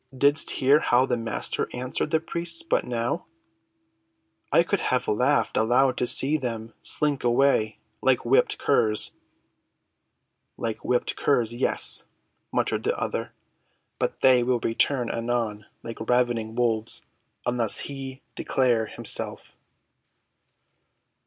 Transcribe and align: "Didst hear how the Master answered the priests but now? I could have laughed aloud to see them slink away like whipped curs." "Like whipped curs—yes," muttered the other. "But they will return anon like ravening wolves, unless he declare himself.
"Didst 0.17 0.49
hear 0.57 0.79
how 0.79 1.05
the 1.05 1.15
Master 1.15 1.69
answered 1.73 2.09
the 2.09 2.19
priests 2.19 2.63
but 2.63 2.85
now? 2.87 3.25
I 4.51 4.63
could 4.63 4.79
have 4.79 5.07
laughed 5.07 5.55
aloud 5.57 5.95
to 5.97 6.07
see 6.07 6.37
them 6.37 6.73
slink 6.81 7.23
away 7.23 7.77
like 8.01 8.25
whipped 8.25 8.57
curs." 8.57 9.11
"Like 10.57 10.83
whipped 10.83 11.15
curs—yes," 11.15 12.03
muttered 12.51 12.81
the 12.81 12.97
other. 12.97 13.33
"But 13.99 14.21
they 14.21 14.41
will 14.41 14.59
return 14.61 15.11
anon 15.11 15.67
like 15.83 15.99
ravening 15.99 16.55
wolves, 16.55 17.05
unless 17.45 17.81
he 17.81 18.23
declare 18.35 18.87
himself. 18.87 19.55